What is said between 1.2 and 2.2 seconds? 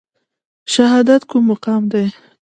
کوم مقام دی؟